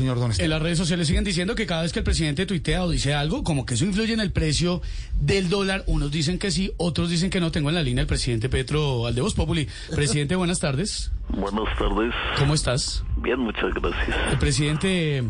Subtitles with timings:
[0.00, 0.44] señor Don Esteban?
[0.44, 3.14] En las redes sociales siguen diciendo que cada vez que el presidente tuitea o dice
[3.14, 4.82] algo, como que eso influye en el precio
[5.20, 5.84] del dólar.
[5.86, 7.50] Unos dicen que sí, otros dicen que no.
[7.50, 9.68] Tengo en la línea el presidente Petro Aldevos Populi.
[9.94, 11.12] Presidente, buenas tardes.
[11.28, 12.14] Buenas tardes.
[12.38, 13.04] ¿Cómo estás?
[13.18, 14.16] Bien, muchas gracias.
[14.32, 15.24] El presidente...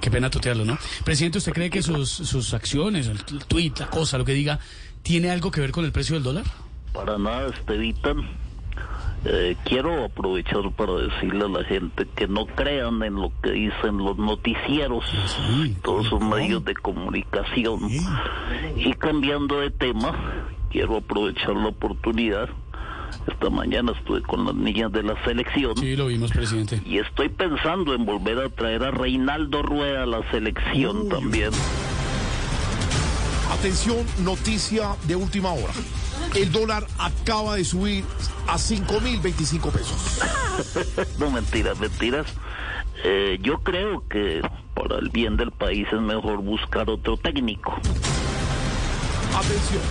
[0.00, 0.78] Qué pena tutearlo, ¿no?
[1.04, 4.60] Presidente, ¿usted cree que sus, sus acciones, el tuit, la cosa, lo que diga,
[5.02, 6.44] tiene algo que ver con el precio del dólar?
[6.92, 8.28] Para nada, Estevitan.
[9.24, 13.98] Eh, quiero aprovechar para decirle a la gente que no crean en lo que dicen
[13.98, 16.36] los noticieros, Sí, todos sus ¿cómo?
[16.36, 17.80] medios de comunicación.
[18.76, 20.14] Y cambiando de tema,
[20.70, 22.48] quiero aprovechar la oportunidad.
[23.26, 25.76] Esta mañana estuve con las niñas de la selección.
[25.76, 26.80] Sí, lo vimos, presidente.
[26.86, 31.50] Y estoy pensando en volver a traer a Reinaldo Rueda a la selección también.
[33.50, 35.72] Atención, noticia de última hora.
[36.34, 38.04] El dólar acaba de subir
[38.46, 40.20] a 5.025 pesos.
[41.18, 42.26] No, mentiras, mentiras.
[43.02, 44.42] Eh, yo creo que
[44.74, 47.72] para el bien del país es mejor buscar otro técnico.
[49.34, 49.82] Atención,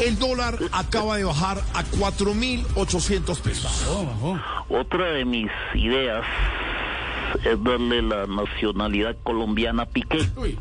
[0.00, 3.84] el dólar acaba de bajar a 4.800 pesos.
[3.88, 4.38] Oh.
[4.68, 6.24] Otra de mis ideas
[7.44, 10.20] es darle la nacionalidad colombiana a Piqué.
[10.36, 10.56] Uy,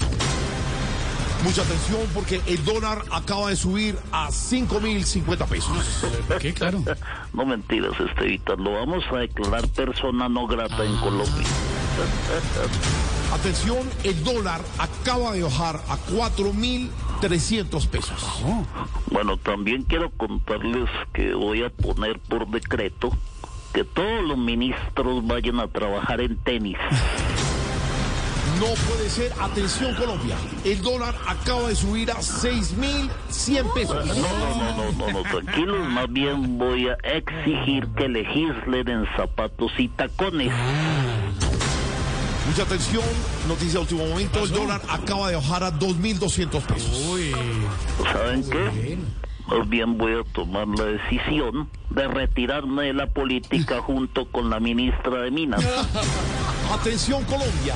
[1.48, 6.04] Mucha atención porque el dólar acaba de subir a 5.050 pesos.
[6.42, 6.54] ¿qué?
[6.54, 6.84] Claro.
[7.34, 11.48] No mentiras, Estevita, lo vamos a declarar persona no grata en Colombia.
[13.34, 18.44] Atención, el dólar acaba de bajar a 4.300 pesos.
[19.12, 23.12] Bueno, también quiero contarles que voy a poner por decreto
[23.74, 26.78] que todos los ministros vayan a trabajar en tenis.
[28.60, 29.32] No puede ser.
[29.40, 30.36] Atención, Colombia.
[30.64, 34.06] El dólar acaba de subir a 6.100 pesos.
[34.06, 39.06] No, no, no, no, no, no, tranquilos, más bien voy a exigir que legislen en
[39.16, 40.52] zapatos y tacones.
[42.48, 43.04] Mucha atención.
[43.48, 44.44] Noticia de último momento.
[44.44, 47.08] El dólar acaba de bajar a 2.200 pesos.
[47.10, 47.34] Uy.
[48.12, 48.98] ¿Saben qué?
[49.48, 54.60] Más bien voy a tomar la decisión de retirarme de la política junto con la
[54.60, 55.64] ministra de Minas.
[56.74, 57.76] Atención, Colombia.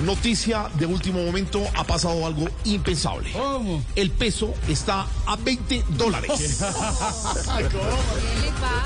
[0.00, 1.62] Noticia de último momento.
[1.74, 3.32] Ha pasado algo impensable.
[3.32, 3.82] ¿Cómo?
[3.94, 6.58] El peso está a 20 dólares.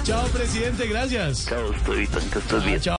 [0.05, 1.47] Chao, presidente, gracias.
[1.47, 2.81] Chao, estoy que bien.
[2.81, 2.89] Chao.